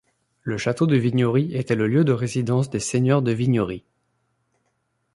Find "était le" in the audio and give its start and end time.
1.53-1.85